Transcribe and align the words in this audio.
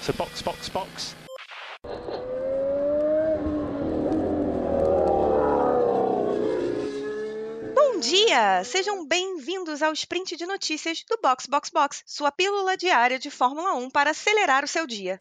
So 0.00 0.12
box, 0.12 0.42
box, 0.42 0.68
box. 0.70 1.16
Bom 7.74 8.00
dia! 8.00 8.62
Sejam 8.64 9.06
bem-vindos 9.06 9.82
ao 9.82 9.92
sprint 9.92 10.36
de 10.36 10.46
notícias 10.46 11.04
do 11.08 11.18
Box 11.22 11.46
Box 11.46 11.70
Box, 11.70 12.02
sua 12.06 12.30
pílula 12.30 12.76
diária 12.76 13.18
de 13.18 13.30
Fórmula 13.30 13.74
1 13.74 13.90
para 13.90 14.10
acelerar 14.10 14.64
o 14.64 14.68
seu 14.68 14.86
dia. 14.86 15.18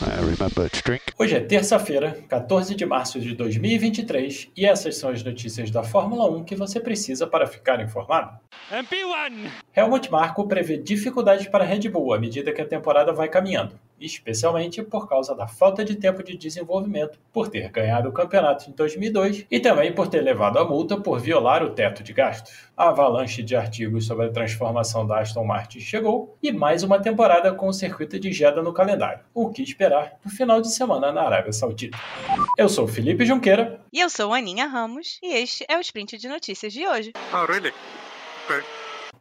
Hoje 1.17 1.35
é 1.35 1.39
terça-feira, 1.39 2.23
14 2.29 2.75
de 2.75 2.85
março 2.85 3.19
de 3.19 3.35
2023, 3.35 4.49
e 4.55 4.65
essas 4.65 4.97
são 4.97 5.09
as 5.09 5.23
notícias 5.23 5.71
da 5.71 5.83
Fórmula 5.83 6.29
1 6.29 6.43
que 6.43 6.55
você 6.55 6.79
precisa 6.79 7.25
para 7.25 7.47
ficar 7.47 7.81
informado. 7.81 8.39
MP1! 8.71 9.51
Helmut 9.75 10.11
Marko 10.11 10.47
prevê 10.47 10.77
dificuldades 10.77 11.47
para 11.47 11.63
a 11.63 11.67
Red 11.67 11.89
Bull 11.89 12.13
à 12.13 12.19
medida 12.19 12.53
que 12.53 12.61
a 12.61 12.67
temporada 12.67 13.11
vai 13.11 13.27
caminhando, 13.27 13.79
especialmente 14.00 14.82
por 14.84 15.07
causa 15.07 15.36
da 15.36 15.48
falta 15.48 15.84
de 15.84 15.96
tempo 15.96 16.24
de 16.24 16.38
desenvolvimento, 16.38 17.19
por 17.32 17.47
ter 17.47 17.69
ganhado 17.69 18.10
o 18.10 18.11
campeonato 18.11 18.69
em 18.69 18.74
2002 18.74 19.46
e 19.50 19.60
também 19.60 19.93
por 19.93 20.07
ter 20.07 20.21
levado 20.21 20.60
a 20.60 20.65
multa 20.65 20.97
por 20.97 21.19
violar 21.19 21.64
o 21.64 21.71
teto 21.71 22.04
de 22.04 22.14
gastos. 22.14 22.68
A 22.75 22.89
avalanche 22.89 23.41
de 23.41 23.55
artigos 23.55 24.05
sobre 24.05 24.28
a 24.28 24.32
transformação 24.32 25.05
da 25.05 25.19
Aston 25.19 25.43
Martin 25.43 25.79
chegou 25.79 26.38
e 26.41 26.52
mais 26.52 26.83
uma 26.83 27.00
temporada 27.00 27.54
com 27.54 27.68
o 27.68 27.74
circuito 27.74 28.19
de 28.19 28.32
Jeddah 28.32 28.61
no 28.61 28.74
calendário. 28.74 29.21
O 29.33 29.50
que 29.50 29.61
esperar 29.61 30.19
no 30.24 30.32
final 30.32 30.61
de 30.61 30.71
semana 30.71 31.11
na 31.11 31.21
Arábia 31.21 31.52
Saudita? 31.52 31.97
Eu 32.58 32.69
sou 32.69 32.88
Felipe 32.88 33.25
Junqueira. 33.25 33.81
E 33.91 34.00
eu 34.00 34.09
sou 34.09 34.33
Aninha 34.33 34.67
Ramos, 34.67 35.19
e 35.23 35.33
este 35.33 35.66
é 35.67 35.77
o 35.77 35.81
sprint 35.81 36.17
de 36.17 36.27
notícias 36.27 36.72
de 36.72 36.88
hoje. 36.88 37.14
Oh, 37.33 37.45
really? 37.45 37.73
Okay. 38.45 38.61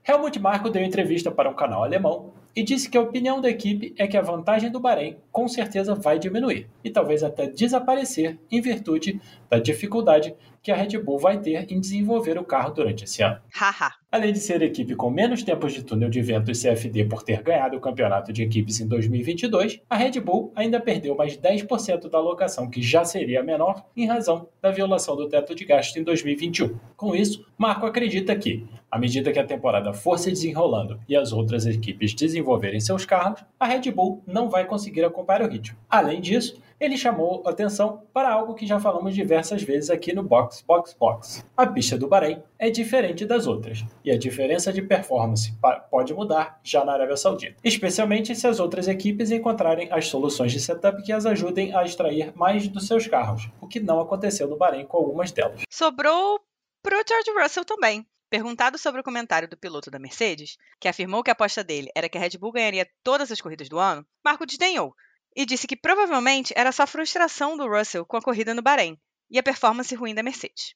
Helmut 0.09 0.39
Marko 0.39 0.71
deu 0.71 0.85
entrevista 0.85 1.33
para 1.33 1.51
um 1.51 1.55
canal 1.55 1.83
alemão 1.83 2.33
e 2.57 2.63
disse 2.63 2.89
que 2.89 2.97
a 2.97 3.03
opinião 3.03 3.39
da 3.39 3.51
equipe 3.51 3.95
é 3.99 4.07
que 4.07 4.17
a 4.17 4.23
vantagem 4.23 4.71
do 4.71 4.81
Bahrein 4.81 5.19
com 5.31 5.47
certeza 5.47 5.95
vai 5.95 6.19
diminuir 6.19 6.67
e 6.83 6.89
talvez 6.89 7.23
até 7.23 7.47
desaparecer 7.47 8.39
em 8.51 8.63
virtude 8.63 9.21
da 9.51 9.59
dificuldade 9.59 10.35
que 10.67 10.73
a 10.73 10.75
Red 10.75 10.99
Bull 10.99 11.17
vai 11.17 11.39
ter 11.39 11.73
em 11.73 11.79
desenvolver 11.79 12.37
o 12.37 12.45
carro 12.45 12.75
durante 12.75 13.05
esse 13.05 13.23
ano. 13.23 13.39
Haha. 13.55 13.93
Além 14.11 14.33
de 14.33 14.41
ser 14.41 14.61
a 14.63 14.65
equipe 14.65 14.97
com 14.97 15.09
menos 15.09 15.45
tempos 15.45 15.73
de 15.73 15.85
túnel 15.85 16.11
de 16.11 16.21
vento 16.21 16.51
e 16.51 16.55
CFD 16.55 17.05
por 17.05 17.23
ter 17.23 17.41
ganhado 17.41 17.77
o 17.77 17.81
campeonato 17.81 18.33
de 18.33 18.43
equipes 18.43 18.81
em 18.81 18.89
2022, 18.89 19.81
a 19.89 19.97
Red 19.97 20.19
Bull 20.19 20.53
ainda 20.57 20.81
perdeu 20.81 21.15
mais 21.15 21.39
10% 21.39 22.11
da 22.11 22.19
alocação, 22.19 22.69
que 22.69 22.83
já 22.83 23.05
seria 23.05 23.45
menor 23.45 23.85
em 23.97 24.07
razão 24.07 24.49
da 24.61 24.73
violação 24.73 25.15
do 25.15 25.29
teto 25.29 25.55
de 25.55 25.65
gasto 25.65 25.99
em 25.99 26.03
2021. 26.03 26.77
Com 26.97 27.15
isso, 27.15 27.47
Marco 27.57 27.87
acredita 27.87 28.35
que, 28.35 28.67
à 28.91 28.99
medida 28.99 29.33
que 29.33 29.39
a 29.39 29.47
temporada 29.47 29.93
for 29.93 30.19
se 30.19 30.31
desenrolando 30.31 30.99
e 31.09 31.15
as 31.15 31.33
outras 31.33 31.65
equipes 31.65 32.13
desenvolverem 32.13 32.81
seus 32.81 33.07
carros, 33.07 33.45
a 33.61 33.67
Red 33.67 33.93
Bull 33.93 34.21
não 34.27 34.51
vai 34.51 34.65
conseguir 34.65 35.05
acompanhar 35.05 35.43
o 35.43 35.49
ritmo. 35.49 35.79
Além 35.89 36.21
disso, 36.21 36.61
ele 36.79 36.97
chamou 36.97 37.43
atenção 37.47 38.07
para 38.13 38.31
algo 38.31 38.55
que 38.55 38.67
já 38.67 38.79
falamos 38.79 39.15
diversas 39.15 39.63
vezes 39.63 39.91
aqui 39.91 40.13
no 40.13 40.23
Box 40.23 40.63
Box 40.67 40.95
Box. 40.99 41.45
A 41.57 41.67
pista 41.67 41.97
do 41.97 42.09
Bahrein 42.09 42.43
é 42.59 42.71
diferente 42.71 43.25
das 43.25 43.47
outras, 43.47 43.85
e 44.05 44.11
a 44.11 44.19
diferença 44.19 44.73
de 44.73 44.83
performance 44.83 45.55
pode 45.91 46.13
mudar 46.15 46.61
já 46.63 46.85
na 46.85 46.93
Arábia 46.93 47.17
Saudita, 47.17 47.57
especialmente 47.65 48.35
se 48.35 48.47
as 48.47 48.61
outras 48.61 48.89
equipes 48.89 49.31
encontrarem 49.31 49.89
as 49.91 50.09
soluções 50.09 50.53
de 50.53 50.61
setup 50.61 51.03
que 51.03 51.13
as 51.13 51.27
ajudem 51.27 51.75
a 51.75 51.85
extrair 51.85 52.33
mais 52.37 52.69
dos 52.69 52.87
seus 52.87 53.07
carros, 53.07 53.49
o 53.61 53.67
que 53.67 53.81
não 53.81 54.01
aconteceu 54.01 54.47
no 54.49 54.57
Bahrein 54.57 54.87
com 54.87 54.97
algumas 54.99 55.33
delas. 55.33 55.63
Sobrou 55.71 56.41
pro 56.83 57.03
George 57.07 57.31
Russell 57.43 57.65
também. 57.65 58.07
Perguntado 58.29 58.77
sobre 58.77 59.01
o 59.01 59.05
comentário 59.05 59.49
do 59.49 59.57
piloto 59.57 59.89
da 59.89 60.01
Mercedes, 60.01 60.57
que 60.81 60.89
afirmou 60.89 61.23
que 61.23 61.31
a 61.31 61.33
aposta 61.33 61.63
dele 61.63 61.89
era 61.95 62.09
que 62.09 62.19
a 62.19 62.21
Red 62.21 62.37
Bull 62.41 62.51
ganharia 62.51 62.85
todas 63.05 63.31
as 63.31 63.41
corridas 63.41 63.69
do 63.69 63.79
ano, 63.79 64.05
Marco 64.25 64.45
desdenhou 64.45 64.93
e 65.37 65.45
disse 65.45 65.67
que 65.67 65.77
provavelmente 65.77 66.55
era 66.57 66.73
só 66.73 66.87
frustração 66.87 67.57
do 67.57 67.69
Russell 67.69 68.07
com 68.07 68.17
a 68.17 68.23
corrida 68.23 68.55
no 68.55 68.63
Bahrein 68.63 68.99
e 69.31 69.39
a 69.39 69.43
performance 69.43 69.95
ruim 69.95 70.15
da 70.15 70.23
Mercedes. 70.23 70.75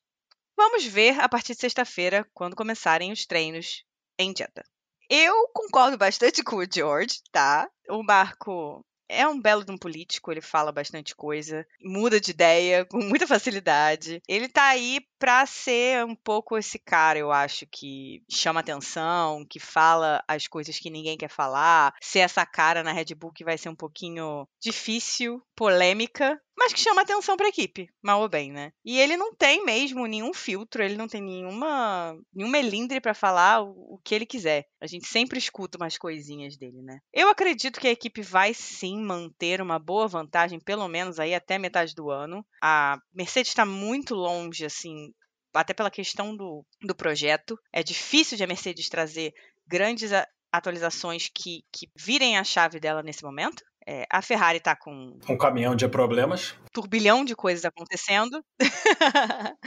Vamos 0.54 0.84
ver 0.84 1.18
a 1.18 1.28
partir 1.28 1.54
de 1.54 1.60
sexta-feira, 1.60 2.28
quando 2.34 2.54
começarem 2.54 3.10
os 3.10 3.24
treinos 3.24 3.82
em 4.18 4.34
Jeddah. 4.36 4.64
Eu 5.08 5.48
concordo 5.54 5.96
bastante 5.96 6.44
com 6.44 6.56
o 6.56 6.66
George, 6.70 7.22
tá? 7.32 7.68
O 7.88 8.02
Marco 8.02 8.84
é 9.10 9.26
um 9.26 9.40
belo 9.40 9.64
de 9.64 9.72
um 9.72 9.76
político, 9.76 10.30
ele 10.30 10.40
fala 10.40 10.72
bastante 10.72 11.14
coisa, 11.14 11.66
muda 11.82 12.20
de 12.20 12.30
ideia 12.30 12.84
com 12.90 12.98
muita 12.98 13.26
facilidade. 13.26 14.22
Ele 14.28 14.48
tá 14.48 14.68
aí 14.68 15.00
pra 15.18 15.44
ser 15.44 16.04
um 16.06 16.14
pouco 16.14 16.56
esse 16.56 16.78
cara, 16.78 17.18
eu 17.18 17.30
acho, 17.30 17.66
que 17.66 18.22
chama 18.30 18.60
atenção, 18.60 19.44
que 19.48 19.58
fala 19.58 20.22
as 20.26 20.46
coisas 20.46 20.78
que 20.78 20.88
ninguém 20.88 21.18
quer 21.18 21.28
falar, 21.28 21.94
ser 22.00 22.20
essa 22.20 22.46
cara 22.46 22.82
na 22.82 22.92
Red 22.92 23.14
Bull 23.16 23.32
que 23.32 23.44
vai 23.44 23.58
ser 23.58 23.68
um 23.68 23.74
pouquinho 23.74 24.48
difícil, 24.60 25.42
polêmica, 25.54 26.40
mas 26.60 26.72
que 26.72 26.78
chama 26.80 27.02
atenção 27.02 27.36
pra 27.36 27.48
equipe, 27.48 27.88
mal 28.02 28.20
ou 28.20 28.28
bem, 28.28 28.52
né? 28.52 28.72
E 28.84 29.00
ele 29.00 29.16
não 29.16 29.34
tem 29.34 29.64
mesmo 29.64 30.06
nenhum 30.06 30.32
filtro, 30.34 30.82
ele 30.82 30.96
não 30.96 31.08
tem 31.08 31.22
nenhuma 31.22 32.14
nenhum 32.32 32.50
melindre 32.50 33.00
pra 33.00 33.14
falar 33.14 33.62
o, 33.62 33.94
o 33.94 34.00
que 34.04 34.14
ele 34.14 34.26
quiser. 34.26 34.66
A 34.80 34.86
gente 34.86 35.06
sempre 35.08 35.38
escuta 35.38 35.78
umas 35.78 35.96
coisinhas 35.98 36.56
dele, 36.56 36.82
né? 36.82 36.98
Eu 37.12 37.28
acredito 37.30 37.80
que 37.80 37.88
a 37.88 37.92
equipe 37.92 38.22
vai 38.22 38.52
sim 38.54 39.00
manter 39.02 39.60
uma 39.62 39.78
boa 39.78 40.06
vantagem, 40.06 40.60
pelo 40.60 40.86
menos 40.86 41.18
aí 41.18 41.34
até 41.34 41.58
metade 41.58 41.94
do 41.94 42.10
ano. 42.10 42.44
A 42.62 42.98
Mercedes 43.12 43.50
está 43.50 43.64
muito 43.64 44.14
longe, 44.14 44.64
assim, 44.64 45.12
até 45.54 45.72
pela 45.74 45.90
questão 45.90 46.36
do, 46.36 46.64
do 46.82 46.94
projeto. 46.94 47.58
É 47.72 47.82
difícil 47.82 48.36
de 48.36 48.44
a 48.44 48.46
Mercedes 48.46 48.88
trazer 48.88 49.32
grandes 49.66 50.12
a- 50.12 50.26
atualizações 50.52 51.28
que, 51.34 51.62
que 51.72 51.88
virem 51.96 52.36
a 52.36 52.44
chave 52.44 52.78
dela 52.80 53.02
nesse 53.02 53.22
momento. 53.24 53.62
É, 53.86 54.06
a 54.10 54.20
Ferrari 54.22 54.58
está 54.58 54.76
com 54.76 55.18
Um 55.28 55.38
caminhão 55.38 55.74
de 55.74 55.88
problemas. 55.88 56.54
turbilhão 56.72 57.24
de 57.24 57.34
coisas 57.34 57.64
acontecendo. 57.64 58.44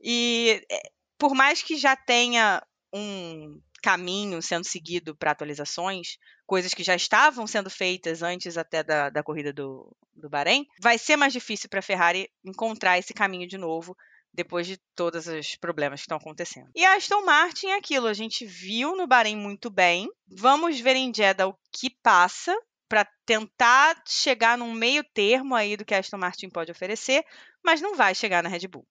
e 0.00 0.62
é, 0.70 0.80
por 1.18 1.34
mais 1.34 1.62
que 1.62 1.76
já 1.76 1.96
tenha 1.96 2.62
um 2.92 3.60
caminho 3.82 4.42
sendo 4.42 4.64
seguido 4.64 5.14
para 5.14 5.30
atualizações, 5.30 6.18
coisas 6.46 6.74
que 6.74 6.82
já 6.82 6.94
estavam 6.94 7.46
sendo 7.46 7.70
feitas 7.70 8.22
antes 8.22 8.56
até 8.58 8.82
da, 8.82 9.10
da 9.10 9.22
corrida 9.22 9.52
do, 9.52 9.94
do 10.14 10.28
Bahrein, 10.28 10.66
vai 10.80 10.98
ser 10.98 11.16
mais 11.16 11.32
difícil 11.32 11.68
para 11.68 11.80
a 11.80 11.82
Ferrari 11.82 12.28
encontrar 12.44 12.98
esse 12.98 13.14
caminho 13.14 13.46
de 13.46 13.58
novo 13.58 13.96
depois 14.32 14.66
de 14.66 14.76
todos 14.94 15.26
os 15.26 15.56
problemas 15.56 16.00
que 16.00 16.04
estão 16.04 16.18
acontecendo. 16.18 16.68
E 16.74 16.84
a 16.84 16.94
Aston 16.94 17.24
Martin 17.24 17.68
é 17.68 17.76
aquilo, 17.76 18.06
a 18.06 18.12
gente 18.12 18.44
viu 18.44 18.94
no 18.94 19.06
Bahrein 19.06 19.36
muito 19.36 19.70
bem. 19.70 20.08
Vamos 20.28 20.78
ver 20.78 20.94
em 20.94 21.12
Jeddah 21.12 21.48
o 21.48 21.56
que 21.72 21.90
passa 22.02 22.54
para 22.88 23.06
tentar 23.24 24.00
chegar 24.06 24.56
num 24.56 24.72
meio 24.72 25.04
termo 25.14 25.54
aí 25.54 25.76
do 25.76 25.84
que 25.84 25.94
a 25.94 25.98
Aston 25.98 26.18
Martin 26.18 26.48
pode 26.48 26.70
oferecer, 26.70 27.24
mas 27.64 27.80
não 27.80 27.96
vai 27.96 28.14
chegar 28.14 28.42
na 28.42 28.48
Red 28.48 28.68
Bull. 28.68 28.86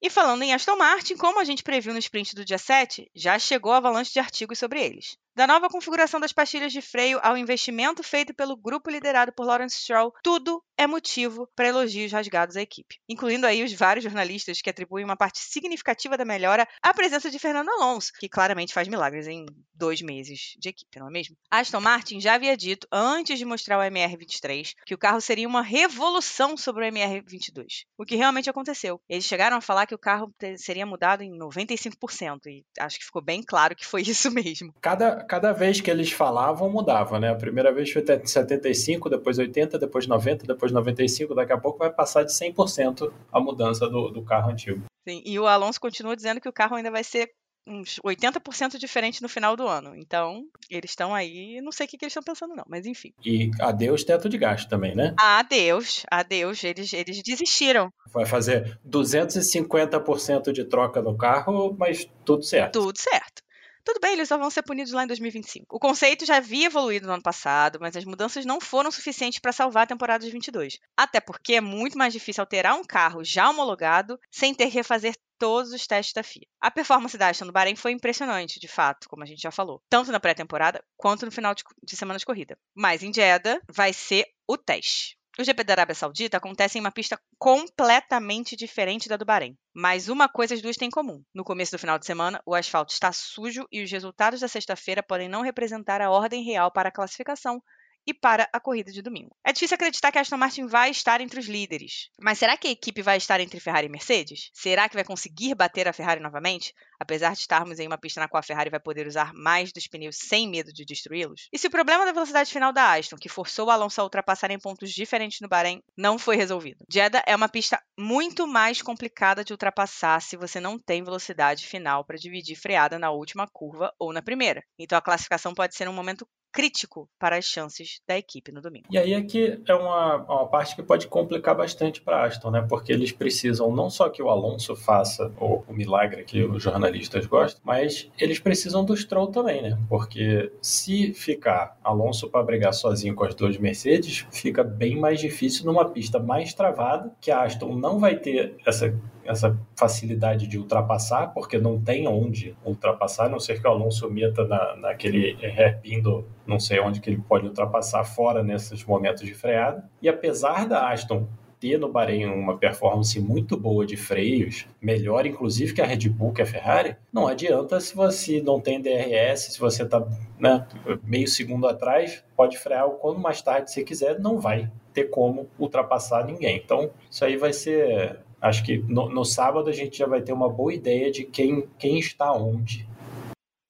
E 0.00 0.08
falando 0.08 0.42
em 0.42 0.54
Aston 0.54 0.76
Martin, 0.76 1.16
como 1.16 1.40
a 1.40 1.44
gente 1.44 1.64
previu 1.64 1.92
no 1.92 1.98
sprint 1.98 2.34
do 2.34 2.44
dia 2.44 2.58
7, 2.58 3.10
já 3.14 3.38
chegou 3.38 3.72
a 3.72 3.78
avalanche 3.78 4.12
de 4.12 4.20
artigos 4.20 4.58
sobre 4.58 4.80
eles. 4.80 5.16
Da 5.38 5.46
nova 5.46 5.68
configuração 5.68 6.18
das 6.18 6.32
pastilhas 6.32 6.72
de 6.72 6.82
freio 6.82 7.20
ao 7.22 7.36
investimento 7.36 8.02
feito 8.02 8.34
pelo 8.34 8.56
grupo 8.56 8.90
liderado 8.90 9.32
por 9.32 9.46
Lawrence 9.46 9.78
Stroll, 9.78 10.12
tudo 10.20 10.60
é 10.76 10.84
motivo 10.84 11.48
para 11.54 11.68
elogios 11.68 12.10
rasgados 12.10 12.56
à 12.56 12.62
equipe, 12.62 12.98
incluindo 13.08 13.46
aí 13.46 13.62
os 13.62 13.72
vários 13.72 14.02
jornalistas 14.02 14.60
que 14.60 14.68
atribuem 14.70 15.04
uma 15.04 15.16
parte 15.16 15.38
significativa 15.38 16.16
da 16.16 16.24
melhora 16.24 16.66
à 16.82 16.92
presença 16.92 17.30
de 17.30 17.38
Fernando 17.38 17.68
Alonso, 17.68 18.12
que 18.18 18.28
claramente 18.28 18.74
faz 18.74 18.88
milagres 18.88 19.28
em 19.28 19.46
dois 19.74 20.02
meses 20.02 20.54
de 20.58 20.68
equipe, 20.68 20.98
não 20.98 21.08
é 21.08 21.10
mesmo? 21.10 21.36
Aston 21.50 21.80
Martin 21.80 22.20
já 22.20 22.34
havia 22.34 22.56
dito, 22.56 22.86
antes 22.92 23.38
de 23.38 23.44
mostrar 23.44 23.78
o 23.78 23.82
MR23, 23.82 24.74
que 24.84 24.94
o 24.94 24.98
carro 24.98 25.20
seria 25.20 25.48
uma 25.48 25.62
revolução 25.62 26.56
sobre 26.56 26.84
o 26.84 26.92
MR22, 26.92 27.84
o 27.96 28.04
que 28.04 28.16
realmente 28.16 28.50
aconteceu. 28.50 29.00
Eles 29.08 29.24
chegaram 29.24 29.56
a 29.56 29.60
falar 29.60 29.86
que 29.86 29.94
o 29.94 29.98
carro 29.98 30.32
seria 30.56 30.86
mudado 30.86 31.22
em 31.22 31.30
95%, 31.38 32.46
e 32.46 32.64
acho 32.78 32.98
que 32.98 33.04
ficou 33.04 33.22
bem 33.22 33.42
claro 33.42 33.74
que 33.74 33.86
foi 33.86 34.02
isso 34.02 34.30
mesmo. 34.34 34.72
Cada, 34.80 35.24
cada 35.28 35.52
vez 35.52 35.80
que 35.80 35.90
eles 35.90 36.10
falavam, 36.10 36.70
mudava, 36.70 37.20
né? 37.20 37.30
A 37.30 37.36
primeira 37.36 37.72
vez 37.72 37.92
foi 37.92 38.02
até 38.02 38.24
75, 38.24 39.10
depois 39.10 39.38
80, 39.38 39.78
depois 39.78 40.06
90, 40.06 40.46
depois 40.46 40.72
95. 40.72 41.34
Daqui 41.34 41.52
a 41.52 41.58
pouco 41.58 41.78
vai 41.78 41.92
passar 41.92 42.24
de 42.24 42.32
100% 42.32 43.12
a 43.30 43.40
mudança 43.40 43.88
do, 43.88 44.08
do 44.08 44.22
carro 44.22 44.50
antigo. 44.50 44.82
Sim, 45.06 45.22
e 45.24 45.38
o 45.38 45.46
Alonso 45.46 45.80
continua 45.80 46.16
dizendo 46.16 46.40
que 46.40 46.48
o 46.48 46.52
carro 46.52 46.76
ainda 46.76 46.90
vai 46.90 47.04
ser 47.04 47.30
uns 47.68 48.00
80% 48.04 48.78
diferente 48.78 49.22
no 49.22 49.28
final 49.28 49.54
do 49.54 49.66
ano. 49.66 49.94
Então, 49.94 50.44
eles 50.70 50.90
estão 50.90 51.14
aí, 51.14 51.60
não 51.60 51.70
sei 51.70 51.86
o 51.86 51.88
que, 51.88 51.98
que 51.98 52.04
eles 52.04 52.12
estão 52.12 52.22
pensando 52.22 52.56
não, 52.56 52.64
mas 52.66 52.86
enfim. 52.86 53.12
E 53.24 53.50
adeus 53.60 54.04
teto 54.04 54.28
de 54.28 54.38
gasto 54.38 54.68
também, 54.68 54.94
né? 54.94 55.14
Adeus, 55.18 56.04
adeus, 56.10 56.64
eles, 56.64 56.92
eles 56.92 57.22
desistiram. 57.22 57.92
Vai 58.12 58.24
fazer 58.24 58.78
250% 58.88 60.50
de 60.50 60.64
troca 60.64 61.02
no 61.02 61.16
carro, 61.16 61.76
mas 61.78 62.08
tudo 62.24 62.42
certo. 62.42 62.80
Tudo 62.80 62.98
certo. 62.98 63.42
Tudo 63.88 64.00
bem, 64.02 64.12
eles 64.12 64.28
só 64.28 64.36
vão 64.36 64.50
ser 64.50 64.60
punidos 64.60 64.92
lá 64.92 65.04
em 65.04 65.06
2025. 65.06 65.74
O 65.74 65.80
conceito 65.80 66.26
já 66.26 66.36
havia 66.36 66.66
evoluído 66.66 67.06
no 67.06 67.14
ano 67.14 67.22
passado, 67.22 67.78
mas 67.80 67.96
as 67.96 68.04
mudanças 68.04 68.44
não 68.44 68.60
foram 68.60 68.90
suficientes 68.90 69.38
para 69.38 69.50
salvar 69.50 69.84
a 69.84 69.86
temporada 69.86 70.22
de 70.22 70.30
22. 70.30 70.78
Até 70.94 71.20
porque 71.20 71.54
é 71.54 71.60
muito 71.62 71.96
mais 71.96 72.12
difícil 72.12 72.42
alterar 72.42 72.74
um 72.74 72.84
carro 72.84 73.24
já 73.24 73.48
homologado 73.48 74.20
sem 74.30 74.54
ter 74.54 74.66
que 74.66 74.74
refazer 74.74 75.14
todos 75.38 75.72
os 75.72 75.86
testes 75.86 76.12
da 76.12 76.22
FIA. 76.22 76.46
A 76.60 76.70
performance 76.70 77.16
da 77.16 77.30
Aston 77.30 77.46
no 77.46 77.52
Bahrein 77.52 77.76
foi 77.76 77.92
impressionante, 77.92 78.60
de 78.60 78.68
fato, 78.68 79.08
como 79.08 79.22
a 79.22 79.26
gente 79.26 79.40
já 79.40 79.50
falou, 79.50 79.80
tanto 79.88 80.12
na 80.12 80.20
pré-temporada 80.20 80.84
quanto 80.94 81.24
no 81.24 81.32
final 81.32 81.54
de, 81.54 81.64
de 81.82 81.96
semana 81.96 82.18
de 82.18 82.26
corrida. 82.26 82.58
Mas 82.74 83.02
em 83.02 83.10
Jeddah 83.10 83.58
vai 83.70 83.94
ser 83.94 84.26
o 84.46 84.58
teste. 84.58 85.17
O 85.40 85.44
GP 85.44 85.62
da 85.62 85.74
Arábia 85.74 85.94
Saudita 85.94 86.36
acontece 86.36 86.78
em 86.78 86.80
uma 86.80 86.90
pista 86.90 87.16
completamente 87.38 88.56
diferente 88.56 89.08
da 89.08 89.16
do 89.16 89.24
Bahrein. 89.24 89.56
Mas 89.72 90.08
uma 90.08 90.28
coisa 90.28 90.52
as 90.52 90.60
duas 90.60 90.76
têm 90.76 90.88
em 90.88 90.90
comum. 90.90 91.22
No 91.32 91.44
começo 91.44 91.70
do 91.70 91.78
final 91.78 91.96
de 91.96 92.06
semana, 92.06 92.42
o 92.44 92.56
asfalto 92.56 92.92
está 92.92 93.12
sujo 93.12 93.64
e 93.70 93.80
os 93.80 93.88
resultados 93.88 94.40
da 94.40 94.48
sexta-feira 94.48 95.00
podem 95.00 95.28
não 95.28 95.42
representar 95.42 96.00
a 96.00 96.10
ordem 96.10 96.42
real 96.42 96.72
para 96.72 96.88
a 96.88 96.92
classificação, 96.92 97.62
e 98.06 98.14
para 98.14 98.48
a 98.52 98.60
corrida 98.60 98.90
de 98.90 99.02
domingo. 99.02 99.36
É 99.44 99.52
difícil 99.52 99.74
acreditar 99.74 100.10
que 100.10 100.18
a 100.18 100.20
Aston 100.20 100.36
Martin 100.36 100.66
vai 100.66 100.90
estar 100.90 101.20
entre 101.20 101.38
os 101.38 101.46
líderes, 101.46 102.10
mas 102.20 102.38
será 102.38 102.56
que 102.56 102.68
a 102.68 102.70
equipe 102.70 103.02
vai 103.02 103.16
estar 103.16 103.40
entre 103.40 103.60
Ferrari 103.60 103.86
e 103.86 103.90
Mercedes? 103.90 104.50
Será 104.54 104.88
que 104.88 104.94
vai 104.94 105.04
conseguir 105.04 105.54
bater 105.54 105.86
a 105.86 105.92
Ferrari 105.92 106.20
novamente? 106.20 106.74
Apesar 107.00 107.32
de 107.32 107.38
estarmos 107.38 107.78
em 107.78 107.86
uma 107.86 107.98
pista 107.98 108.20
na 108.20 108.28
qual 108.28 108.40
a 108.40 108.42
Ferrari 108.42 108.70
vai 108.70 108.80
poder 108.80 109.06
usar 109.06 109.32
mais 109.32 109.72
dos 109.72 109.86
pneus 109.86 110.16
sem 110.16 110.48
medo 110.48 110.72
de 110.72 110.84
destruí-los? 110.84 111.48
E 111.52 111.58
se 111.58 111.66
o 111.66 111.70
problema 111.70 112.04
da 112.04 112.12
velocidade 112.12 112.50
final 112.50 112.72
da 112.72 112.94
Aston, 112.94 113.16
que 113.16 113.28
forçou 113.28 113.68
o 113.68 113.70
Alonso 113.70 114.00
a 114.00 114.04
ultrapassar 114.04 114.50
em 114.50 114.58
pontos 114.58 114.90
diferentes 114.90 115.40
no 115.40 115.48
Bahrein, 115.48 115.80
não 115.96 116.18
foi 116.18 116.36
resolvido? 116.36 116.84
Jeddah 116.90 117.22
é 117.26 117.36
uma 117.36 117.48
pista 117.48 117.80
muito 117.96 118.46
mais 118.46 118.82
complicada 118.82 119.44
de 119.44 119.52
ultrapassar 119.52 120.20
se 120.20 120.36
você 120.36 120.58
não 120.60 120.78
tem 120.78 121.04
velocidade 121.04 121.66
final 121.66 122.04
para 122.04 122.16
dividir 122.16 122.56
freada 122.56 122.98
na 122.98 123.10
última 123.10 123.46
curva 123.46 123.92
ou 123.98 124.12
na 124.12 124.22
primeira. 124.22 124.64
Então 124.78 124.98
a 124.98 125.02
classificação 125.02 125.54
pode 125.54 125.76
ser 125.76 125.88
um 125.88 125.92
momento 125.92 126.26
crítico 126.58 127.08
para 127.20 127.36
as 127.36 127.44
chances 127.44 128.00
da 128.04 128.18
equipe 128.18 128.50
no 128.50 128.60
domingo. 128.60 128.88
E 128.90 128.98
aí 128.98 129.14
é 129.14 129.22
que 129.22 129.60
é 129.64 129.74
uma, 129.74 130.16
uma 130.16 130.48
parte 130.48 130.74
que 130.74 130.82
pode 130.82 131.06
complicar 131.06 131.54
bastante 131.54 132.00
para 132.02 132.24
Aston, 132.24 132.50
né? 132.50 132.66
Porque 132.68 132.92
eles 132.92 133.12
precisam 133.12 133.70
não 133.70 133.88
só 133.88 134.08
que 134.08 134.20
o 134.20 134.28
Alonso 134.28 134.74
faça 134.74 135.32
o, 135.40 135.62
o 135.68 135.72
milagre 135.72 136.24
que 136.24 136.42
os 136.42 136.60
jornalistas 136.60 137.26
gostam, 137.26 137.60
mas 137.64 138.10
eles 138.18 138.40
precisam 138.40 138.84
do 138.84 138.96
Stroll 138.96 139.28
também, 139.28 139.62
né? 139.62 139.78
Porque 139.88 140.50
se 140.60 141.14
ficar 141.14 141.78
Alonso 141.84 142.28
para 142.28 142.42
brigar 142.42 142.74
sozinho 142.74 143.14
com 143.14 143.22
as 143.22 143.36
duas 143.36 143.56
Mercedes, 143.56 144.26
fica 144.32 144.64
bem 144.64 144.98
mais 144.98 145.20
difícil 145.20 145.64
numa 145.64 145.88
pista 145.88 146.18
mais 146.18 146.52
travada, 146.54 147.14
que 147.20 147.30
a 147.30 147.44
Aston 147.44 147.76
não 147.76 148.00
vai 148.00 148.16
ter 148.16 148.56
essa 148.66 148.92
essa 149.28 149.54
facilidade 149.76 150.46
de 150.46 150.58
ultrapassar, 150.58 151.28
porque 151.34 151.58
não 151.58 151.78
tem 151.78 152.08
onde 152.08 152.56
ultrapassar, 152.64 153.26
a 153.26 153.28
não 153.28 153.38
ser 153.38 153.60
que 153.60 153.68
o 153.68 153.70
Alonso 153.70 154.10
meta 154.10 154.44
na, 154.46 154.74
naquele 154.76 155.36
hairpin 155.44 156.00
do 156.00 156.24
não 156.46 156.58
sei 156.58 156.80
onde 156.80 156.98
que 156.98 157.10
ele 157.10 157.22
pode 157.28 157.46
ultrapassar 157.46 158.04
fora 158.04 158.42
nesses 158.42 158.82
momentos 158.84 159.22
de 159.22 159.34
freada. 159.34 159.84
E 160.00 160.08
apesar 160.08 160.66
da 160.66 160.90
Aston 160.90 161.28
ter 161.60 161.78
no 161.78 161.90
Bahrein 161.90 162.26
uma 162.26 162.56
performance 162.56 163.20
muito 163.20 163.56
boa 163.56 163.84
de 163.84 163.96
freios, 163.96 164.66
melhor 164.80 165.26
inclusive 165.26 165.74
que 165.74 165.82
a 165.82 165.86
Red 165.86 166.08
Bull, 166.08 166.32
que 166.32 166.40
a 166.40 166.46
Ferrari, 166.46 166.96
não 167.12 167.26
adianta 167.26 167.80
se 167.80 167.94
você 167.94 168.40
não 168.40 168.60
tem 168.60 168.80
DRS, 168.80 169.52
se 169.52 169.60
você 169.60 169.82
está 169.82 170.06
né, 170.38 170.66
meio 171.02 171.28
segundo 171.28 171.66
atrás, 171.66 172.24
pode 172.36 172.56
frear 172.56 172.86
o 172.86 172.92
quanto 172.92 173.20
mais 173.20 173.42
tarde 173.42 173.70
você 173.70 173.82
quiser, 173.82 174.18
não 174.18 174.38
vai 174.38 174.70
ter 174.94 175.04
como 175.04 175.48
ultrapassar 175.58 176.24
ninguém. 176.24 176.56
Então, 176.64 176.90
isso 177.10 177.24
aí 177.24 177.36
vai 177.36 177.52
ser 177.52 178.20
Acho 178.40 178.64
que 178.64 178.78
no, 178.78 179.08
no, 179.08 179.24
sábado 179.24 179.68
a 179.68 179.72
gente 179.72 179.98
já 179.98 180.06
vai 180.06 180.22
ter 180.22 180.32
uma 180.32 180.48
boa 180.48 180.72
ideia 180.72 181.10
de 181.10 181.24
quem, 181.24 181.68
quem 181.78 181.98
está 181.98 182.32
onde. 182.32 182.88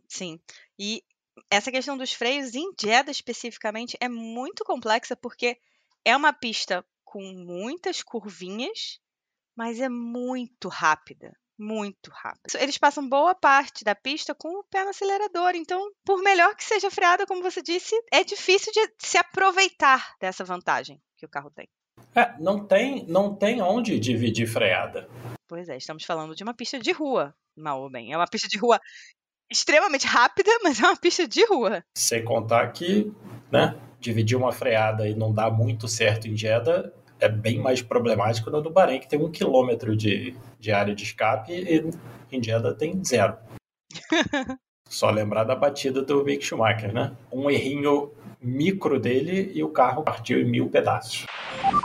Sim. 0.07 0.39
E 0.79 1.03
essa 1.51 1.73
questão 1.73 1.97
dos 1.97 2.13
freios 2.13 2.55
em 2.55 2.71
Jeddah 2.79 3.11
especificamente 3.11 3.97
é 4.01 4.09
muito 4.09 4.65
complexa 4.65 5.17
porque 5.17 5.59
é 6.05 6.15
uma 6.15 6.33
pista 6.33 6.85
com 7.05 7.23
muitas 7.23 8.03
curvinhas, 8.03 9.01
mas 9.57 9.81
é 9.81 9.89
muito 9.89 10.69
rápida. 10.69 11.33
Muito 11.59 12.11
rápida. 12.13 12.63
Eles 12.63 12.79
passam 12.79 13.09
boa 13.09 13.35
parte 13.35 13.83
da 13.83 13.95
pista 13.95 14.33
com 14.33 14.49
o 14.61 14.65
pé 14.65 14.85
no 14.85 14.91
acelerador. 14.91 15.57
Então, 15.57 15.91
por 16.05 16.23
melhor 16.23 16.55
que 16.55 16.63
seja 16.63 16.89
freada, 16.89 17.27
como 17.27 17.43
você 17.43 17.61
disse, 17.61 17.97
é 18.13 18.23
difícil 18.23 18.73
de 18.73 18.95
se 18.99 19.19
aproveitar 19.19 20.15
dessa 20.21 20.45
vantagem 20.45 21.03
que 21.17 21.27
o 21.27 21.29
carro 21.29 21.51
tem. 21.51 21.69
É, 22.19 22.35
não 22.41 22.59
tem, 22.67 23.07
não 23.07 23.33
tem 23.33 23.63
onde 23.63 23.97
dividir 24.01 24.49
freada. 24.49 25.09
Pois 25.47 25.69
é, 25.69 25.77
estamos 25.77 26.05
falando 26.05 26.35
de 26.35 26.43
uma 26.43 26.53
pista 26.53 26.77
de 26.77 26.91
rua, 26.91 27.33
mal 27.57 27.81
ou 27.81 27.89
bem. 27.89 28.13
É 28.13 28.17
uma 28.17 28.27
pista 28.27 28.49
de 28.49 28.59
rua 28.59 28.81
extremamente 29.49 30.05
rápida, 30.05 30.51
mas 30.65 30.83
é 30.83 30.87
uma 30.87 30.97
pista 30.97 31.29
de 31.29 31.47
rua. 31.47 31.85
Sem 31.97 32.25
contar 32.25 32.67
que, 32.73 33.13
né, 33.53 33.79
dividir 34.01 34.37
uma 34.37 34.51
freada 34.51 35.09
e 35.09 35.15
não 35.15 35.33
dar 35.33 35.49
muito 35.49 35.87
certo 35.87 36.27
em 36.27 36.37
Jeddah 36.37 36.93
é 37.21 37.29
bem 37.29 37.59
mais 37.61 37.83
problemático 37.83 38.51
no 38.51 38.61
do 38.61 38.71
Bahrein, 38.71 38.99
que 38.99 39.09
tem 39.09 39.21
um 39.21 39.31
quilômetro 39.31 39.97
de, 39.97 40.37
de 40.59 40.73
área 40.73 40.95
de 40.95 41.05
escape 41.05 41.53
e 41.53 42.37
em 42.37 42.43
Jeddah 42.43 42.75
tem 42.75 43.01
zero. 43.05 43.37
Só 44.89 45.11
lembrar 45.11 45.45
da 45.45 45.55
batida 45.55 46.03
do 46.03 46.25
Mick 46.25 46.45
Schumacher, 46.45 46.93
né? 46.93 47.17
Um 47.31 47.49
errinho 47.49 48.11
micro 48.41 48.99
dele 49.01 49.51
e 49.55 49.63
o 49.63 49.71
carro 49.71 50.03
partiu 50.03 50.41
em 50.41 50.45
mil 50.45 50.69
pedaços. 50.69 51.27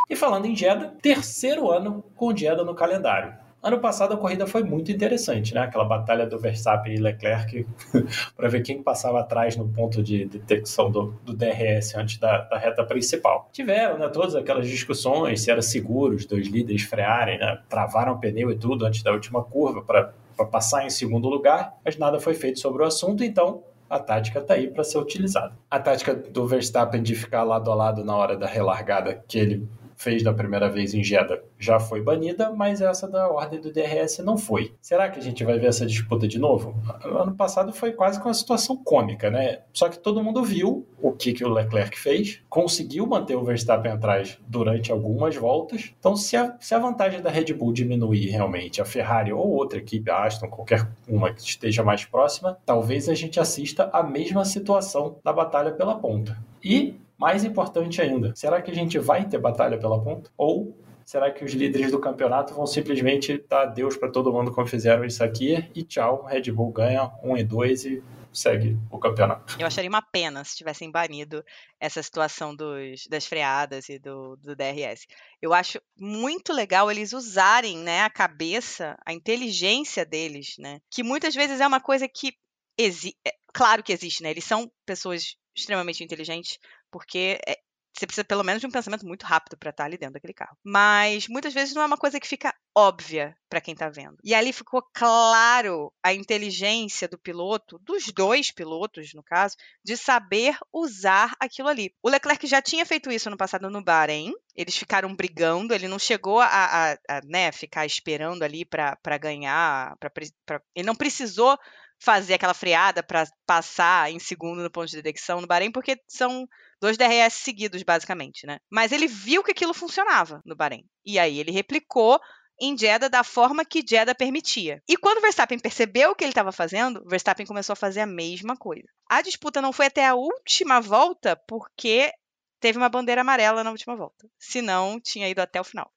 E 0.10 0.16
falando 0.16 0.46
em 0.46 0.56
Jeddah, 0.56 0.94
terceiro 1.02 1.72
ano 1.72 2.04
com 2.16 2.36
Jeddah 2.36 2.64
no 2.64 2.76
calendário. 2.76 3.44
Ano 3.64 3.80
passado 3.80 4.14
a 4.14 4.18
corrida 4.18 4.46
foi 4.46 4.62
muito 4.62 4.92
interessante, 4.92 5.54
né? 5.54 5.62
Aquela 5.62 5.86
batalha 5.86 6.28
do 6.28 6.38
Verstappen 6.38 6.96
e 6.96 6.98
Leclerc 6.98 7.66
para 8.36 8.50
ver 8.50 8.62
quem 8.62 8.84
passava 8.84 9.22
atrás 9.22 9.56
no 9.56 9.66
ponto 9.70 10.04
de 10.04 10.26
detecção 10.26 10.92
do, 10.92 11.18
do 11.24 11.34
DRS 11.34 11.96
antes 11.96 12.18
da, 12.18 12.40
da, 12.40 12.58
reta 12.58 12.84
principal. 12.84 13.48
Tiveram, 13.54 13.98
né? 13.98 14.10
Todas 14.10 14.36
aquelas 14.36 14.68
discussões 14.68 15.40
se 15.40 15.50
era 15.50 15.62
seguro 15.62 16.14
os 16.14 16.26
dois 16.26 16.48
líderes 16.48 16.82
frearem, 16.82 17.40
né? 17.40 17.58
Travaram 17.70 18.16
o 18.16 18.20
pneu 18.20 18.52
e 18.52 18.58
tudo 18.58 18.86
antes 18.86 19.02
da 19.02 19.14
última 19.14 19.42
curva 19.42 19.82
para 19.82 20.12
passar 20.52 20.86
em 20.86 20.90
segundo 20.90 21.30
lugar, 21.30 21.74
mas 21.86 21.98
nada 21.98 22.20
foi 22.20 22.34
feito 22.34 22.60
sobre 22.60 22.84
o 22.84 22.86
assunto, 22.86 23.24
então 23.24 23.64
a 23.94 24.00
tática 24.00 24.40
está 24.40 24.56
aí 24.56 24.68
para 24.68 24.84
ser 24.84 24.98
utilizada. 24.98 25.54
A 25.70 25.80
tática 25.80 26.16
do 26.16 26.48
Verstappen 26.48 27.04
de 27.04 27.14
ficar 27.16 27.44
lado 27.44 27.72
a 27.72 27.76
lado 27.76 28.04
na 28.04 28.16
hora 28.16 28.36
da 28.36 28.48
relargada, 28.48 29.24
que 29.28 29.38
ele 29.38 29.68
fez 29.96 30.24
da 30.24 30.34
primeira 30.34 30.70
vez 30.70 30.94
em 30.94 31.04
Jeddah 31.04 31.40
já 31.64 31.80
foi 31.80 32.02
banida, 32.02 32.52
mas 32.52 32.82
essa 32.82 33.08
da 33.08 33.30
ordem 33.30 33.60
do 33.62 33.72
DRS 33.72 34.20
não 34.20 34.38
foi. 34.38 34.74
Será 34.82 35.10
que 35.10 35.18
a 35.18 35.22
gente 35.22 35.44
vai 35.46 35.58
ver 35.58 35.68
essa 35.68 35.86
disputa 35.86 36.28
de 36.28 36.38
novo? 36.38 36.76
Ano 37.04 37.34
passado 37.36 37.72
foi 37.72 37.94
quase 37.94 38.20
com 38.20 38.28
uma 38.28 38.34
situação 38.34 38.76
cômica, 38.76 39.32
né? 39.32 39.62
Só 39.72 39.88
que 39.88 39.98
todo 39.98 40.22
mundo 40.22 40.44
viu 40.44 40.86
o 41.02 41.12
que, 41.14 41.32
que 41.32 41.46
o 41.46 41.50
Leclerc 41.50 41.98
fez, 41.98 42.42
conseguiu 42.50 43.08
manter 43.08 43.36
o 43.36 43.44
Verstappen 43.44 43.92
atrás 43.92 44.38
durante 44.46 44.92
algumas 44.92 45.36
voltas. 45.36 45.94
Então, 45.98 46.18
se 46.18 46.36
a, 46.36 46.56
se 46.60 46.76
a 46.76 46.80
vantagem 46.80 47.22
da 47.22 47.30
Red 47.30 47.54
Bull 47.54 47.72
diminuir 47.72 48.30
realmente, 48.30 48.82
a 48.82 48.86
Ferrari 48.86 49.32
ou 49.32 49.48
outra 49.48 49.80
equipe, 49.80 50.12
a 50.12 50.26
Aston, 50.26 50.50
qualquer 50.50 50.90
uma 51.08 51.34
que 51.34 51.42
esteja 51.42 51.84
mais 51.84 52.04
próxima, 52.04 52.58
talvez 52.66 53.08
a 53.08 53.14
gente 53.14 53.40
assista 53.40 53.90
a 53.94 54.04
mesma 54.04 54.44
situação 54.44 55.16
da 55.24 55.32
batalha 55.32 55.72
pela 55.72 55.96
ponta. 55.96 56.38
E 56.64 56.96
mais 57.18 57.44
importante 57.46 58.02
ainda, 58.02 58.34
será 58.36 58.62
que 58.62 58.70
a 58.70 58.76
gente 58.76 59.00
vai 59.00 59.26
ter 59.26 59.38
batalha 59.38 59.78
pela 59.78 60.02
ponta? 60.02 60.30
Ou 60.38 60.76
será 61.06 61.32
que 61.32 61.44
os 61.44 61.54
líderes 61.54 61.92
do 61.92 62.00
campeonato 62.00 62.54
vão 62.54 62.66
simplesmente 62.66 63.44
dar 63.50 63.64
adeus 63.64 63.98
para 63.98 64.10
todo 64.10 64.32
mundo 64.32 64.52
como 64.52 64.68
fizeram 64.68 65.06
isso 65.06 65.24
aqui 65.24 65.70
e 65.76 65.84
tchau, 65.84 66.26
Red 66.26 66.52
Bull 66.52 66.72
ganha 66.72 67.12
1 67.24 67.38
e 67.38 67.44
2 67.44 67.86
e 67.86 68.04
segue 68.34 68.78
o 68.90 68.98
campeonato. 68.98 69.56
Eu 69.60 69.68
acharia 69.68 69.90
uma 69.90 70.02
pena 70.02 70.44
se 70.44 70.56
tivessem 70.56 70.90
banido 70.90 71.44
essa 71.80 72.02
situação 72.02 72.56
dos, 72.56 73.06
das 73.08 73.26
freadas 73.26 73.88
e 73.90 74.00
do, 74.00 74.36
do 74.38 74.56
DRS. 74.56 75.06
Eu 75.42 75.54
acho 75.54 75.80
muito 75.98 76.52
legal 76.52 76.90
eles 76.90 77.14
usarem 77.14 77.78
né, 77.78 78.02
a 78.02 78.10
cabeça, 78.10 78.98
a 79.06 79.14
inteligência 79.14 80.06
deles, 80.06 80.56
né? 80.58 80.80
Que 80.90 81.04
muitas 81.04 81.36
vezes 81.36 81.62
é 81.62 81.68
uma 81.68 81.80
coisa 81.80 82.08
que 82.08 82.34
existe. 82.78 83.18
É, 83.26 83.32
claro 83.54 83.84
que 83.84 83.94
existe, 83.94 84.24
né? 84.24 84.32
Eles 84.32 84.46
são 84.46 84.72
pessoas 84.86 85.36
extremamente 85.56 86.04
inteligentes, 86.04 86.58
porque 86.92 87.40
é, 87.48 87.60
você 87.94 88.08
precisa 88.08 88.26
pelo 88.26 88.44
menos 88.44 88.60
de 88.60 88.68
um 88.68 88.72
pensamento 88.72 89.06
muito 89.06 89.24
rápido 89.24 89.56
para 89.58 89.70
estar 89.70 89.84
tá 89.84 89.88
ali 89.88 89.98
dentro 89.98 90.16
daquele 90.16 90.34
carro. 90.34 90.58
Mas 90.64 91.28
muitas 91.28 91.54
vezes 91.54 91.76
não 91.76 91.82
é 91.82 91.86
uma 91.86 91.98
coisa 91.98 92.20
que 92.20 92.28
fica 92.28 92.54
óbvia 92.76 93.36
para 93.48 93.62
quem 93.62 93.74
está 93.74 93.88
vendo. 93.88 94.18
E 94.24 94.34
ali 94.34 94.52
ficou 94.52 94.82
claro 94.94 95.94
a 96.02 96.12
inteligência 96.12 97.08
do 97.08 97.20
piloto, 97.20 97.78
dos 97.80 98.06
dois 98.08 98.52
pilotos, 98.52 99.14
no 99.14 99.22
caso, 99.24 99.56
de 99.84 99.96
saber 99.96 100.58
usar 100.74 101.34
aquilo 101.40 101.68
ali. 101.70 101.94
O 102.02 102.10
Leclerc 102.10 102.48
já 102.48 102.62
tinha 102.62 102.86
feito 102.86 103.12
isso 103.12 103.30
no 103.30 103.38
passado 103.38 103.70
no 103.70 103.84
Bahrein. 103.84 104.34
Eles 104.56 104.76
ficaram 104.76 105.16
brigando, 105.16 105.74
ele 105.74 105.88
não 105.88 106.00
chegou 106.00 106.40
a, 106.40 106.48
a, 106.48 106.92
a 106.94 107.22
né, 107.26 107.52
ficar 107.52 107.86
esperando 107.86 108.42
ali 108.42 108.66
para 108.66 109.18
ganhar. 109.20 109.96
Pra, 110.00 110.10
pra, 110.10 110.62
ele 110.76 110.88
não 110.88 110.96
precisou 110.96 111.58
fazer 112.02 112.34
aquela 112.34 112.54
freada 112.54 113.02
para 113.02 113.26
passar 113.46 114.12
em 114.12 114.20
segundo 114.20 114.62
no 114.62 114.72
ponto 114.72 114.88
de 114.88 114.98
detecção 114.98 115.40
no 115.40 115.48
Bahrein, 115.48 115.72
porque 115.72 115.98
são 116.08 116.46
dois 116.82 116.98
DRS 116.98 117.34
seguidos, 117.34 117.82
basicamente, 117.84 118.46
né? 118.46 118.60
Mas 118.70 118.92
ele 118.92 119.08
viu 119.08 119.44
que 119.44 119.52
aquilo 119.52 119.74
funcionava 119.74 120.42
no 120.46 120.56
Bahrein. 120.56 120.86
E 121.06 121.18
aí 121.18 121.40
ele 121.40 121.52
replicou 121.52 122.20
em 122.60 122.78
Jeddah 122.78 123.10
da 123.10 123.24
forma 123.24 123.66
que 123.66 123.84
Jeddah 123.86 124.14
permitia. 124.16 124.82
E 124.88 124.96
quando 124.98 125.18
o 125.18 125.22
Verstappen 125.22 125.60
percebeu 125.60 126.12
o 126.12 126.16
que 126.16 126.24
ele 126.24 126.32
estava 126.32 126.52
fazendo, 126.52 127.02
o 127.02 127.10
Verstappen 127.10 127.46
começou 127.46 127.74
a 127.74 127.78
fazer 127.78 128.02
a 128.02 128.06
mesma 128.06 128.56
coisa. 128.56 128.88
A 129.10 129.22
disputa 129.22 129.62
não 129.62 129.74
foi 129.74 129.88
até 129.88 130.06
a 130.06 130.16
última 130.16 130.80
volta 130.80 131.36
porque 131.48 132.12
teve 132.60 132.78
uma 132.78 132.90
bandeira 132.90 133.22
amarela 133.22 133.64
na 133.64 133.72
última 133.72 133.96
volta. 133.96 134.28
Senão, 134.40 135.00
tinha 135.02 135.28
ido 135.30 135.42
até 135.42 135.60
o 135.60 135.66
final. 135.66 135.92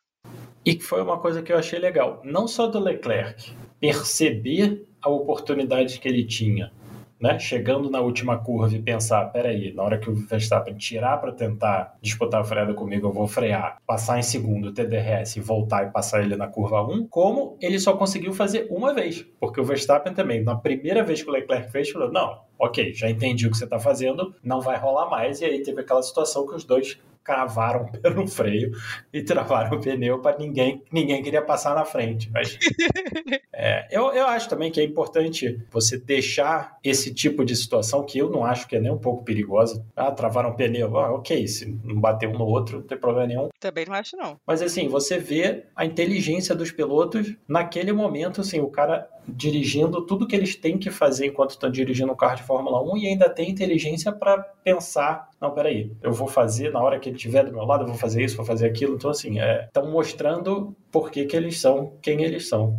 E 0.64 0.80
foi 0.80 1.00
uma 1.00 1.20
coisa 1.20 1.42
que 1.42 1.52
eu 1.52 1.58
achei 1.58 1.78
legal, 1.78 2.20
não 2.24 2.48
só 2.48 2.66
do 2.66 2.80
Leclerc, 2.80 3.54
perceber 3.80 4.86
a 5.00 5.08
oportunidade 5.08 5.98
que 5.98 6.08
ele 6.08 6.24
tinha 6.24 6.72
né, 7.20 7.38
chegando 7.38 7.90
na 7.90 8.00
última 8.00 8.36
curva 8.38 8.74
e 8.74 8.80
pensar, 8.80 9.24
peraí, 9.26 9.72
na 9.72 9.82
hora 9.82 9.98
que 9.98 10.10
o 10.10 10.14
Verstappen 10.14 10.74
tirar 10.74 11.18
para 11.18 11.32
tentar 11.32 11.96
disputar 12.00 12.42
a 12.42 12.44
freada 12.44 12.74
comigo, 12.74 13.08
eu 13.08 13.12
vou 13.12 13.26
frear, 13.26 13.78
passar 13.86 14.18
em 14.18 14.22
segundo 14.22 14.68
o 14.68 14.72
TDRS 14.72 15.36
e 15.36 15.40
voltar 15.40 15.86
e 15.86 15.90
passar 15.90 16.22
ele 16.22 16.36
na 16.36 16.46
curva 16.46 16.82
1, 16.82 17.06
como 17.08 17.56
ele 17.60 17.78
só 17.78 17.94
conseguiu 17.94 18.32
fazer 18.32 18.66
uma 18.70 18.92
vez, 18.92 19.26
porque 19.40 19.60
o 19.60 19.64
Verstappen 19.64 20.12
também, 20.12 20.42
na 20.42 20.56
primeira 20.56 21.02
vez 21.02 21.22
que 21.22 21.28
o 21.28 21.32
Leclerc 21.32 21.70
fez, 21.70 21.90
falou, 21.90 22.12
não, 22.12 22.40
ok, 22.58 22.92
já 22.92 23.08
entendi 23.08 23.46
o 23.46 23.50
que 23.50 23.56
você 23.56 23.64
está 23.64 23.78
fazendo, 23.78 24.34
não 24.42 24.60
vai 24.60 24.78
rolar 24.78 25.08
mais, 25.08 25.40
e 25.40 25.46
aí 25.46 25.62
teve 25.62 25.80
aquela 25.80 26.02
situação 26.02 26.46
que 26.46 26.54
os 26.54 26.64
dois 26.64 26.98
cravaram 27.26 27.86
pelo 28.00 28.26
freio 28.26 28.70
e 29.12 29.22
travaram 29.22 29.76
o 29.76 29.80
pneu 29.80 30.20
para 30.20 30.38
ninguém 30.38 30.82
ninguém 30.92 31.22
queria 31.22 31.42
passar 31.42 31.74
na 31.74 31.84
frente. 31.84 32.30
Mas 32.32 32.56
é, 33.52 33.88
eu, 33.90 34.12
eu 34.12 34.26
acho 34.26 34.48
também 34.48 34.70
que 34.70 34.80
é 34.80 34.84
importante 34.84 35.60
você 35.70 35.98
deixar 35.98 36.78
esse 36.84 37.12
tipo 37.12 37.44
de 37.44 37.56
situação 37.56 38.04
que 38.04 38.18
eu 38.18 38.30
não 38.30 38.44
acho 38.44 38.68
que 38.68 38.76
é 38.76 38.80
nem 38.80 38.92
um 38.92 38.98
pouco 38.98 39.24
perigosa. 39.24 39.84
Ah, 39.96 40.12
travaram 40.12 40.50
o 40.50 40.54
pneu, 40.54 40.96
ah, 40.96 41.12
ok, 41.12 41.46
se 41.48 41.66
não 41.82 42.00
bater 42.00 42.28
um 42.28 42.38
no 42.38 42.46
outro, 42.46 42.78
não 42.78 42.86
tem 42.86 42.98
problema 42.98 43.26
nenhum. 43.26 43.48
Também 43.58 43.84
não 43.86 43.94
acho 43.94 44.16
não. 44.16 44.38
Mas 44.46 44.62
assim, 44.62 44.88
você 44.88 45.18
vê 45.18 45.64
a 45.74 45.84
inteligência 45.84 46.54
dos 46.54 46.70
pilotos 46.70 47.34
naquele 47.48 47.92
momento, 47.92 48.40
assim, 48.40 48.60
o 48.60 48.68
cara 48.68 49.08
dirigindo 49.28 50.02
tudo 50.02 50.26
que 50.26 50.36
eles 50.36 50.54
têm 50.54 50.78
que 50.78 50.90
fazer 50.90 51.26
enquanto 51.26 51.50
estão 51.50 51.70
dirigindo 51.70 52.12
um 52.12 52.16
carro 52.16 52.36
de 52.36 52.42
Fórmula 52.42 52.82
1 52.82 52.96
e 52.96 53.06
ainda 53.06 53.28
tem 53.28 53.50
inteligência 53.50 54.12
para 54.12 54.38
pensar, 54.62 55.28
não, 55.40 55.50
peraí, 55.50 55.92
eu 56.02 56.12
vou 56.12 56.28
fazer 56.28 56.72
na 56.72 56.80
hora 56.80 56.98
que 56.98 57.08
ele 57.08 57.16
estiver 57.16 57.44
do 57.44 57.52
meu 57.52 57.64
lado, 57.64 57.82
eu 57.82 57.88
vou 57.88 57.96
fazer 57.96 58.24
isso, 58.24 58.36
vou 58.36 58.46
fazer 58.46 58.66
aquilo. 58.66 58.94
Então, 58.94 59.10
assim, 59.10 59.38
estão 59.38 59.84
é, 59.84 59.90
mostrando 59.90 60.76
por 60.90 61.10
que, 61.10 61.24
que 61.24 61.36
eles 61.36 61.60
são 61.60 61.92
quem 62.00 62.22
eles 62.22 62.48
são. 62.48 62.78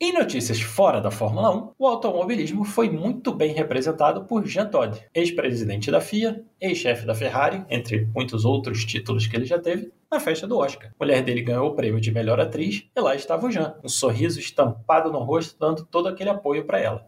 Em 0.00 0.12
notícias 0.12 0.60
fora 0.60 1.00
da 1.00 1.10
Fórmula 1.10 1.50
1, 1.50 1.72
o 1.78 1.86
automobilismo 1.86 2.64
foi 2.64 2.88
muito 2.88 3.32
bem 3.32 3.52
representado 3.52 4.24
por 4.24 4.46
Jean 4.46 4.66
Todt, 4.66 5.04
ex-presidente 5.12 5.90
da 5.90 6.00
FIA, 6.00 6.44
ex-chefe 6.60 7.04
da 7.04 7.14
Ferrari, 7.14 7.64
entre 7.68 8.06
muitos 8.14 8.44
outros 8.44 8.84
títulos 8.84 9.26
que 9.26 9.36
ele 9.36 9.44
já 9.44 9.58
teve, 9.58 9.92
na 10.10 10.20
festa 10.20 10.46
do 10.46 10.56
Oscar. 10.56 10.90
A 10.90 11.04
mulher 11.04 11.22
dele 11.22 11.42
ganhou 11.42 11.68
o 11.68 11.74
prêmio 11.74 12.00
de 12.00 12.12
melhor 12.12 12.38
atriz 12.38 12.88
e 12.96 13.00
lá 13.00 13.14
estava 13.14 13.46
o 13.46 13.50
Jean, 13.50 13.74
um 13.82 13.88
sorriso 13.88 14.38
estampado 14.38 15.10
no 15.10 15.18
rosto, 15.18 15.58
dando 15.58 15.84
todo 15.84 16.08
aquele 16.08 16.30
apoio 16.30 16.64
para 16.64 16.78
ela. 16.78 17.06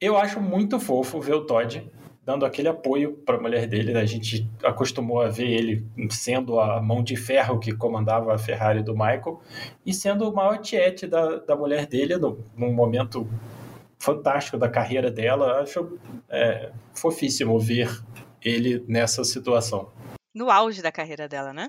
Eu 0.00 0.16
acho 0.16 0.40
muito 0.40 0.80
fofo 0.80 1.20
ver 1.20 1.34
o 1.34 1.44
Todd 1.44 1.86
dando 2.30 2.46
aquele 2.46 2.68
apoio 2.68 3.14
para 3.26 3.36
a 3.36 3.40
mulher 3.40 3.66
dele. 3.66 3.92
Né? 3.92 4.00
A 4.00 4.06
gente 4.06 4.48
acostumou 4.62 5.20
a 5.20 5.28
ver 5.28 5.50
ele 5.50 5.84
sendo 6.10 6.60
a 6.60 6.80
mão 6.80 7.02
de 7.02 7.16
ferro 7.16 7.58
que 7.58 7.72
comandava 7.72 8.32
a 8.32 8.38
Ferrari 8.38 8.84
do 8.84 8.92
Michael 8.92 9.40
e 9.84 9.92
sendo 9.92 10.30
o 10.30 10.32
maior 10.32 10.58
tiete 10.58 11.08
da, 11.08 11.38
da 11.38 11.56
mulher 11.56 11.86
dele 11.86 12.16
no, 12.16 12.38
num 12.56 12.72
momento 12.72 13.28
fantástico 13.98 14.56
da 14.56 14.68
carreira 14.68 15.10
dela. 15.10 15.60
Acho 15.60 15.98
é, 16.28 16.70
fofíssimo 16.94 17.58
ver 17.58 17.90
ele 18.40 18.84
nessa 18.86 19.24
situação. 19.24 19.90
No 20.32 20.48
auge 20.48 20.80
da 20.80 20.92
carreira 20.92 21.26
dela, 21.26 21.52
né? 21.52 21.68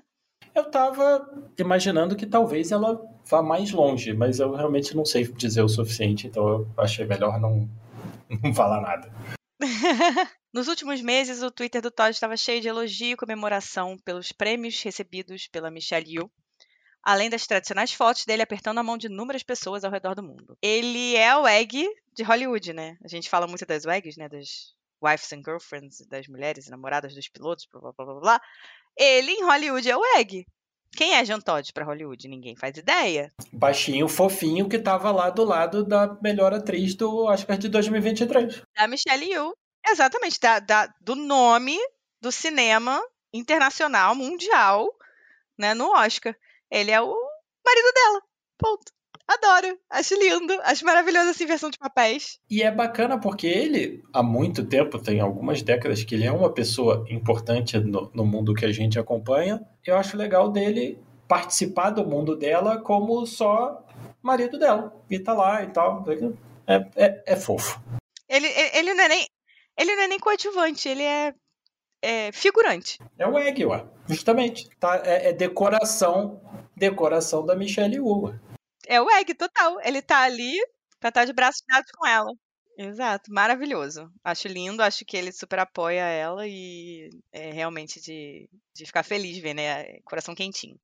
Eu 0.54 0.64
estava 0.64 1.28
imaginando 1.58 2.16
que 2.16 2.28
talvez 2.28 2.72
ela 2.72 3.02
vá 3.28 3.42
mais 3.42 3.72
longe, 3.72 4.14
mas 4.14 4.40
eu 4.40 4.54
realmente 4.54 4.96
não 4.96 5.06
sei 5.06 5.24
dizer 5.24 5.64
o 5.64 5.70
suficiente, 5.70 6.28
então 6.28 6.48
eu 6.48 6.68
achei 6.78 7.06
melhor 7.06 7.40
não, 7.40 7.68
não 8.44 8.54
falar 8.54 8.80
nada. 8.80 9.12
Nos 10.54 10.68
últimos 10.68 11.02
meses, 11.02 11.42
o 11.42 11.50
Twitter 11.50 11.82
do 11.82 11.90
Todd 11.90 12.12
estava 12.12 12.36
cheio 12.36 12.60
de 12.60 12.68
elogio 12.68 13.14
e 13.14 13.16
comemoração 13.16 13.98
pelos 14.04 14.34
prêmios 14.34 14.82
recebidos 14.84 15.48
pela 15.48 15.72
Michelle 15.72 16.06
Yeoh, 16.06 16.30
além 17.02 17.30
das 17.30 17.48
tradicionais 17.48 17.94
fotos 17.94 18.26
dele 18.26 18.42
apertando 18.42 18.78
a 18.80 18.84
mão 18.84 18.98
de 18.98 19.08
inúmeras 19.08 19.44
pessoas 19.44 19.86
ao 19.86 19.92
redor 19.92 20.14
do 20.14 20.22
mundo. 20.22 20.58
Ele 20.62 21.16
é 21.16 21.34
o 21.38 21.48
egg 21.48 21.88
de 22.14 22.24
Hollywood, 22.24 22.74
né? 22.74 22.98
A 23.02 23.08
gente 23.08 23.30
fala 23.30 23.48
muito 23.48 23.66
das 23.66 23.86
wags, 23.86 24.18
né? 24.18 24.28
Das 24.28 24.76
wives 25.02 25.32
and 25.32 25.42
girlfriends, 25.46 26.06
das 26.10 26.28
mulheres 26.28 26.68
e 26.68 26.70
namoradas 26.70 27.16
dos 27.16 27.30
pilotos, 27.30 27.66
blá 27.72 27.94
blá 27.94 28.06
blá 28.06 28.20
blá. 28.20 28.42
Ele 28.98 29.32
em 29.32 29.46
Hollywood 29.46 29.90
é 29.90 29.96
o 29.96 30.06
egg. 30.18 30.46
Quem 30.98 31.14
é 31.14 31.24
Jean 31.24 31.40
Todt 31.40 31.72
para 31.72 31.86
Hollywood? 31.86 32.28
Ninguém 32.28 32.58
faz 32.58 32.76
ideia. 32.76 33.32
Baixinho, 33.54 34.10
fofinho, 34.10 34.68
que 34.68 34.78
tava 34.78 35.10
lá 35.12 35.30
do 35.30 35.46
lado 35.46 35.86
da 35.86 36.18
melhor 36.22 36.54
atriz 36.54 36.94
do 36.94 37.24
Oscar 37.24 37.58
de 37.58 37.70
2023. 37.70 38.62
Da 38.76 38.88
Michelle 38.90 39.24
Yeoh. 39.24 39.54
Exatamente, 39.88 40.40
da, 40.40 40.60
da, 40.60 40.94
do 41.02 41.16
nome 41.16 41.78
do 42.22 42.32
cinema 42.32 43.02
internacional, 43.34 44.16
mundial, 44.16 44.88
né, 45.58 45.74
no 45.74 45.92
Oscar. 45.92 46.36
Ele 46.70 46.92
é 46.92 47.02
o 47.02 47.14
marido 47.66 47.94
dela. 47.94 48.22
Ponto. 48.58 48.92
Adoro, 49.28 49.80
acho 49.90 50.14
lindo, 50.16 50.54
acho 50.64 50.86
maravilhoso 50.86 51.30
essa 51.30 51.44
inversão 51.44 51.70
de 51.70 51.78
papéis. 51.78 52.38
E 52.50 52.62
é 52.62 52.70
bacana 52.70 53.18
porque 53.18 53.48
ele, 53.48 54.04
há 54.12 54.22
muito 54.22 54.66
tempo, 54.66 55.00
tem 55.00 55.22
algumas 55.22 55.62
décadas 55.62 56.04
que 56.04 56.16
ele 56.16 56.26
é 56.26 56.32
uma 56.32 56.54
pessoa 56.54 57.06
importante 57.10 57.78
no, 57.80 58.12
no 58.14 58.26
mundo 58.26 58.54
que 58.54 58.66
a 58.66 58.72
gente 58.74 59.00
acompanha. 59.00 59.66
Eu 59.86 59.96
acho 59.96 60.18
legal 60.18 60.52
dele 60.52 61.00
participar 61.30 61.92
do 61.92 62.06
mundo 62.06 62.36
dela 62.36 62.82
como 62.82 63.26
só 63.26 63.86
marido 64.22 64.60
dela. 64.60 64.94
E 65.10 65.18
tá 65.18 65.34
lá 65.34 65.64
e 65.64 65.68
tal. 65.68 66.04
É, 66.68 66.76
é, 66.96 67.24
é 67.26 67.36
fofo. 67.38 67.82
Ele, 68.28 68.48
ele, 68.48 68.94
não 68.94 69.04
é 69.04 69.08
nem, 69.08 69.26
ele 69.82 69.96
não 69.96 70.04
é 70.04 70.08
nem 70.08 70.20
coadjuvante, 70.20 70.88
ele 70.88 71.04
é, 71.04 71.34
é 72.02 72.32
figurante. 72.32 73.00
É 73.18 73.28
o 73.28 73.38
Egg, 73.38 73.66
ué. 73.66 73.84
Justamente. 74.08 74.70
Tá, 74.80 75.02
é, 75.04 75.30
é 75.30 75.34
decoração, 75.34 76.40
decoração 76.76 77.44
da 77.44 77.56
Michelle 77.56 78.00
Wu. 78.00 78.40
É 78.88 79.02
o 79.02 79.10
Egg, 79.10 79.34
total. 79.34 79.80
Ele 79.82 80.02
tá 80.02 80.22
ali 80.22 80.56
pra 81.00 81.10
estar 81.10 81.26
de 81.26 81.34
braços 81.34 81.64
dados 81.68 81.92
com 81.92 82.06
ela. 82.06 82.32
Exato, 82.78 83.32
maravilhoso. 83.32 84.10
Acho 84.24 84.48
lindo, 84.48 84.82
acho 84.82 85.06
que 85.06 85.18
ele 85.18 85.32
super 85.32 85.60
apoia 85.60 86.02
ela 86.02 86.48
e 86.48 87.10
é 87.32 87.52
realmente 87.52 88.02
de, 88.02 88.50
de 88.76 88.86
ficar 88.86 89.04
feliz 89.04 89.38
ver, 89.38 89.54
né? 89.54 90.00
Coração 90.04 90.34
quentinho. 90.34 90.78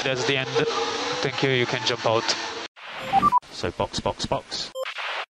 That's 0.03 0.25
the 0.25 0.35
end. 0.35 0.51
Thank 1.23 1.47
you. 1.47 1.53
You 1.53 1.67
can 1.67 1.79
jump 1.87 2.07
out. 2.07 2.27
So 3.53 3.73
box 3.79 4.01
box 4.01 4.27
box. 4.27 4.74